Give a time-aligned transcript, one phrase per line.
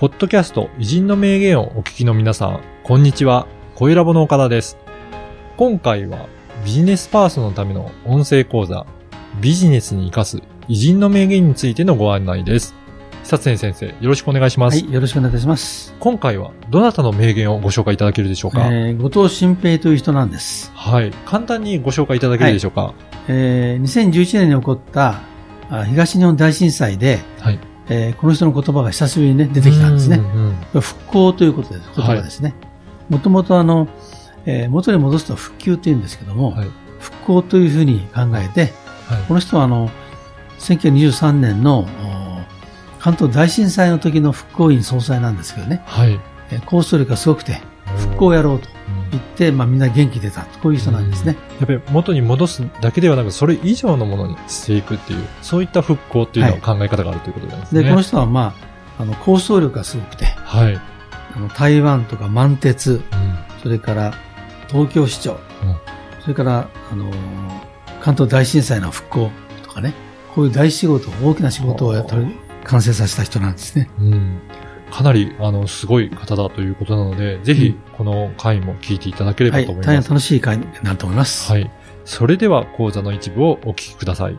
[0.00, 3.46] ポッドキャスト偉人の名言をお聞きの皆さん、こんにちは。
[3.74, 4.78] 小ラボの岡田です。
[5.58, 6.26] 今回は
[6.64, 8.86] ビジネスパーソンのための音声講座、
[9.42, 12.74] ビジネスに活かす偉人の名言についてのご案内です。
[13.24, 14.82] 久常先生、よろしくお願いします。
[14.82, 15.94] はい、よろしくお願いいたします。
[16.00, 20.72] 今回はどなたの名言をご紹介いただけるでしょうか、えー、後藤新平という人なんです。
[20.74, 21.10] はい。
[21.26, 22.94] 簡単にご紹介いただけるでしょうか？
[23.28, 25.20] えー、2011年に起こった
[25.68, 27.58] あ東日本大震災で、はい。
[27.90, 30.20] えーこの人の言葉が久しぶりに、ね、出てきたんですねう。
[30.22, 31.90] んうん復興ということです。
[31.96, 32.54] 言葉ですね。
[33.08, 33.88] もともとあの、
[34.46, 36.70] えー元に戻すと復旧というんですけども、はい。
[37.00, 38.72] 復興というふうに考えて、
[39.08, 39.90] はいこの人はあの、
[40.60, 41.86] 1923年のお
[43.00, 46.20] 関東大震災の時の復興院総裁なんですけどね、はい。
[46.50, 47.60] えー構想力がすごくて、
[47.98, 48.68] 復興をやろうと
[49.12, 50.42] うん言って、まあみんな元気出た。
[50.62, 51.36] こういう人なんですね。
[51.58, 57.82] やっぱり元に戻すだけではなく、それ以上のものにしていくっていう、そういった復興っていうのを考え方があるということなんですね。
[57.82, 58.54] で、この人はま
[58.98, 60.74] あ、あの、構想力がすごくて、はい。
[60.74, 60.80] うん
[61.32, 63.00] あの台湾とか満鉄、
[63.62, 64.14] それから
[64.68, 65.38] 東京市長、
[66.22, 67.14] それから、あのー
[68.00, 69.30] 関東大震災の復興
[69.62, 69.94] とかね、
[70.34, 72.34] こういう大仕事、大きな仕事をやったり
[72.64, 73.90] 完成させた人なんですね。
[73.98, 74.38] うん。
[74.90, 80.10] かなり、あの、すごい方だということなので、ぜひ、この回も聞いていただけれはい、ばと思い大変ます。
[80.10, 81.50] 楽しい会になると思います。
[81.50, 81.70] はい。
[82.04, 84.38] それでは、講座の一部をお聞きください。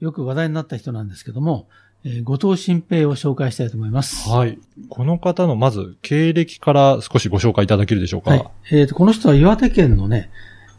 [0.00, 1.68] よく話題になった人なんですけども、
[2.04, 4.28] えー後藤新平を紹介したいと思います。
[4.28, 4.58] はい。
[4.90, 8.30] この方の、まず、経歴から少しご紹介いただけるでしょうか。
[8.30, 8.50] はい。
[8.72, 10.30] えーと、この人は岩手県のね、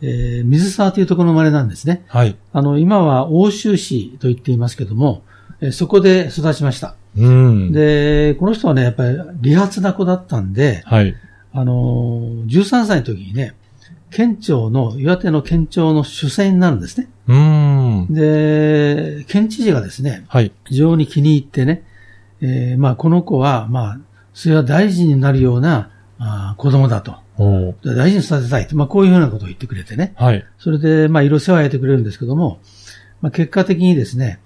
[0.01, 2.03] えー水沢というところの生まれなんですね。
[2.07, 2.35] はい。
[2.53, 5.23] あの、今は欧州市と言っていますけども、
[5.61, 6.95] えーそこで育ちました。
[7.17, 7.71] うん。
[7.71, 11.15] で、この人はね、やっぱり利発な子だったんで、はい。
[11.53, 13.55] あのー、13歳の時にね、
[14.11, 17.09] 県庁の、岩手の県庁の主催になるんですね。
[17.27, 18.13] うーん。
[18.13, 20.51] で、県知事がですね、はい。
[20.65, 21.83] 非常に気に入ってね、
[22.41, 23.99] えーまあ、この子は、まあ、
[24.33, 27.15] それは大臣になるような、あー子供だと。
[27.83, 28.75] 大事に育てたいと。
[28.75, 30.13] まあ、こういうふうなことを言ってくれてね。
[30.15, 30.45] はい。
[30.57, 32.59] それで、まあ、いろいろ世話を焼いてくれるんですけども、
[33.21, 34.39] まあ、結果的にですね、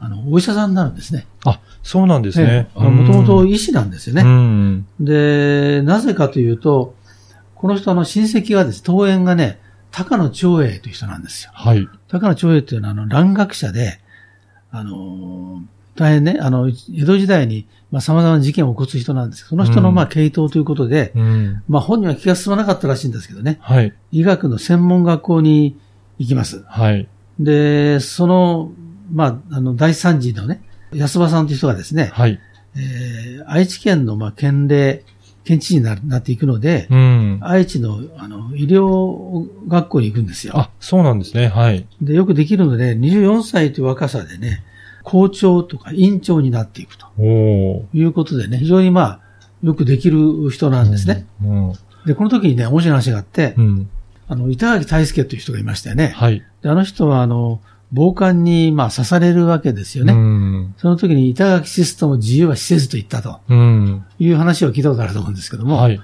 [0.00, 1.26] あの、お医者さんになるんですね。
[1.44, 2.68] あ、そうなんですね。
[2.74, 4.22] もともと医師なんですようね。
[4.22, 4.86] ん。
[5.00, 6.94] で、なぜかというと、
[7.54, 9.58] この人の親戚がです、桃園がね、
[9.90, 11.50] 高野長英という人なんですよ。
[11.54, 11.88] はい。
[12.08, 14.00] 高野長英というのは、あの、蘭学者で、
[14.70, 21.62] あのー大変ね、あの、江戸時代に、まあ、様々な事件を起こす人なんですその人の、うんまあ、系統ということで、うん。
[21.68, 23.92] まあ、本人は気が進まなかったらしいんですけどね、はい。
[24.12, 25.76] 医学の専門学校に
[26.18, 26.62] 行きます。
[26.68, 27.08] はい。
[27.40, 28.70] で、その、
[29.10, 32.38] まあ、あの、第三次のね、安場さんという人がですね、はい。
[32.76, 35.04] えー愛知県の、まあ、県令、
[35.44, 37.38] 県知事になるなっていくので、うん。
[37.40, 40.52] 愛知の、あの、医療学校に行くんですよ。
[40.56, 41.48] あ、そうなんですね。
[41.48, 41.86] はい。
[42.02, 44.62] で、よくできるので、24歳という若さでね、
[45.04, 47.06] 校長とか院長になっていくと。
[47.18, 49.20] いうことでね、非常にまあ、
[49.62, 51.24] よくできる人なんですね。
[51.42, 51.72] うん。
[52.04, 53.88] で、この時にね、面白い話があって、うん。
[54.28, 56.12] あの、板垣大輔という人がいましたよね。
[56.14, 56.44] はい。
[56.62, 60.12] で、あの人は、あの、暴漢に、まあ、刺されるわけですよね。
[60.12, 60.74] うん。
[60.76, 64.04] その時に板垣システムを自由はしせずと言ったとうん。
[64.18, 66.00] いう話を聞いたことあると思うんですけども、はい。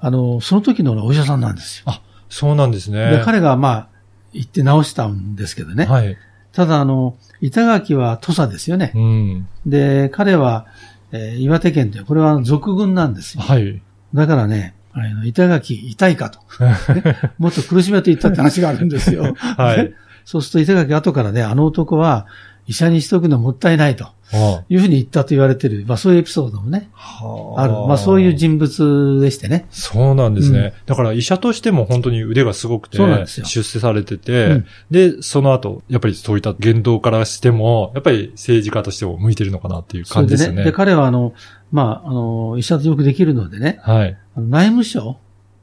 [0.00, 1.84] あの、その時のお医者さんなんですよ。
[1.86, 2.00] あ、
[2.30, 3.10] そうなんですね。
[3.10, 3.88] で、彼がまあ、
[4.32, 5.84] 行って直したんですけどね。
[5.84, 6.16] はい。
[6.52, 8.92] ただ、あの、板垣は土佐ですよね。
[8.94, 9.48] うん。
[9.66, 10.66] で、彼は、
[11.12, 13.42] えー岩手県で、これは俗軍なんですよ。
[13.42, 13.80] はい。
[14.14, 16.40] だからね、あの板垣痛いかと。
[16.94, 19.34] ねもっと苦しめていったって話があるんですよ。
[19.38, 19.92] はいね
[20.28, 22.26] そうすると板垣後からね、あの男は
[22.66, 27.72] 医者にしとくのもったいないとあいうふうに言ったと言われてる、まあそういうエピソードもね、はある。
[27.72, 29.66] まあそういう人物でしてね。
[29.70, 40.04] そうなんですね、うんだから医者としても本当に腕がすごくて、出世されてて、うんで、その後、やっぱりそういった言動からしても、やっぱり政治家としても向いてるのかなっていう。
[40.04, 40.62] 感じですよね。
[40.62, 41.32] で、彼はあの、
[41.72, 44.18] まあ、あの、医者とよくできるのでね、はい。
[44.36, 45.16] 内務省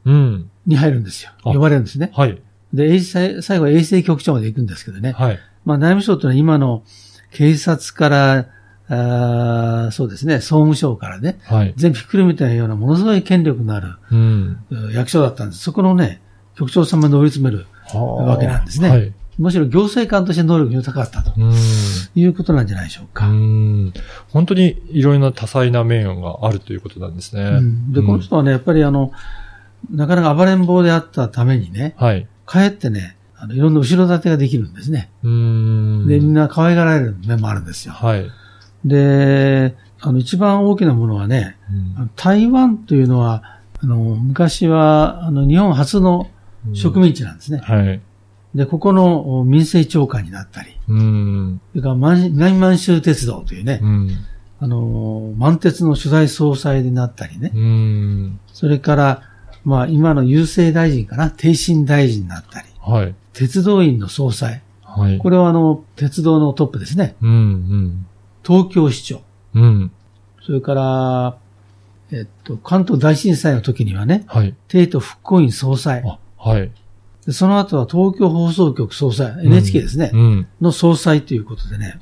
[0.06, 0.50] うん。
[0.66, 1.32] に入るんですよ。
[1.44, 2.12] あ呼ばれるんですね。
[2.16, 2.42] はい。
[2.76, 5.14] で、最後は衛生局長まで行くんですけどね。
[5.14, 5.40] はい。
[5.66, 6.84] まあ、内務省というのは今の
[7.32, 8.48] 警察から、
[8.88, 11.74] あーそうですね、総務省からね、はい。
[11.76, 14.60] 全部ひっくるめたようなものすごい権力のあるうん。
[14.70, 15.64] う役所だったんです。
[15.64, 16.22] そこのね、
[16.56, 19.14] 局長様に追い詰める、わわけなんですねはい。
[19.38, 21.54] むしろ行政官として能力が高かったとうん。
[22.16, 23.26] いうことなんじゃないでしょううか。
[23.28, 23.92] ん。
[24.30, 27.42] 本当にいろいろな多彩な面があるということなんですね。
[27.42, 29.12] うんで、この人はね、やっぱりあの、
[29.92, 32.28] なかなか暴れん坊であったためにね、はい。
[32.46, 35.10] かえってね、あのいろんな後ろ盾ができるんですね。
[35.24, 36.08] うん。
[36.08, 37.94] で、みんな可愛がられる面もあるんですよ。
[37.94, 38.30] はい。
[38.86, 41.58] で、あの、一番大きなものはね、
[41.98, 46.30] うん台湾というのは、あの、昔は、あの、日本初の
[46.74, 47.60] 植民地なんですね。
[47.60, 48.02] はい。
[48.54, 51.62] で、ここの民政長官になったり、うん。
[51.72, 54.10] それから満南満州鉄道というね、うん。
[54.60, 58.40] あのー、満鉄の取材総裁になったりね、うん。
[58.48, 59.22] それから、
[59.66, 63.16] まあ今の郵政大臣かな、帝信大臣になったり、はい。
[63.34, 64.62] 鉄道院の総裁。
[64.84, 65.18] はい。
[65.18, 67.16] これはあの、鉄道のトップですね。
[67.22, 68.06] うん。
[68.46, 69.22] 東京市長。
[69.56, 69.64] うん。
[69.64, 69.92] うん。
[70.46, 71.38] それから、
[72.12, 74.56] えっと、関東大震災の時にはね、はい。
[74.68, 76.04] 帝都復興院総裁。
[76.06, 76.72] あ、はい。
[77.26, 80.48] でその後は東京放送局総裁、NHK ですね、うん。
[80.62, 82.00] の総裁ということでね、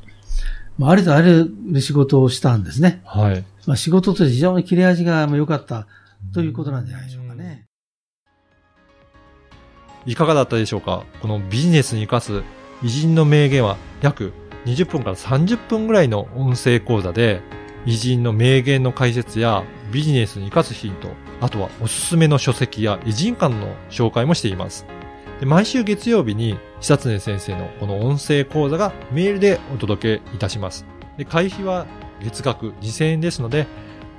[0.77, 3.01] まあ、ありとあらゆる仕事をしたんですね。
[3.05, 3.45] はい。
[3.65, 5.87] まあ、仕事として非常に切れ味が良かった
[6.33, 7.22] ということなんじゃないでしょうかね。
[10.05, 11.03] いかがだったでしょうか？
[11.21, 12.43] このビジネスに活かす
[12.83, 14.33] 偉人の名言は約
[14.65, 17.41] 20分から30分ぐらいの音声講座で
[17.85, 21.09] 偉人の名言の解説やビジネスに活かすヒント、
[21.41, 24.85] あとはおすすめの書籍や偉人館の紹介もしています。
[25.39, 30.85] で毎週月曜日に久常先生のこの音声講座がメールでお届けいたします。
[31.17, 31.85] で会費は
[32.21, 33.67] 月額2000円ですので、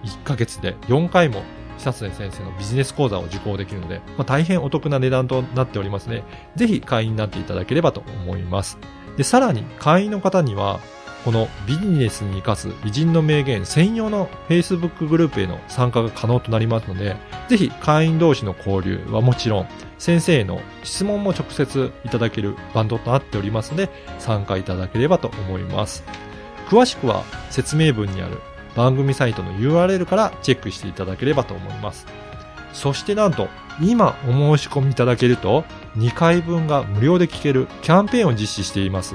[0.05, 1.43] 1ヶ月で4回も
[1.79, 6.25] 久常先生のビジネス講座を受講できるので、まあ、大変お得な値段となっておりますね。
[6.57, 8.79] ぜひ会員になっていただければと思います。
[9.17, 10.81] で、さらに会員の方には、
[11.25, 17.17] このビジネスに活かす偉人の名言専用の Facebook グループへの参加が可能となりますので、
[17.49, 19.69] ぜひ会員同士の交流はもちろん、
[19.99, 23.89] 先生への質問も直接いただけるバンドとなっておりますので、
[24.19, 26.05] 参加いただければと思います。
[26.69, 28.39] 詳しくは説明文にある
[28.77, 32.07] 番組サイトの URL からチェックしていただければと思います。
[32.73, 33.49] そしてなんと、
[33.81, 35.65] 今お申し込みいただけると、
[35.97, 39.15] 2回分が無料で聞けるキャンペーンを実施しています。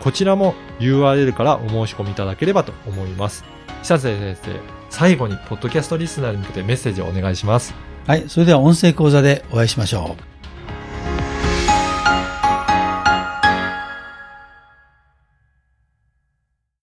[0.00, 3.44] こちらも URL からお申し込みいただければと思います。
[3.82, 4.60] 久瀬先生、
[4.90, 7.74] 最後にポッドキャストリスナーに向けてメッセージをお願いします。
[8.06, 8.28] はい。
[8.28, 10.29] それでは音声講座でお会いしましょう。